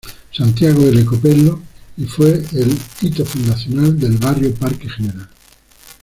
Santiago 0.31 0.81
L. 0.89 1.05
Copello 1.05 1.61
y 1.95 2.05
fue 2.05 2.43
el 2.53 2.75
hito 3.01 3.23
fundacional 3.23 3.99
del 3.99 4.17
Barrio 4.17 4.51
Parque 4.51 4.87
Gral. 4.97 5.29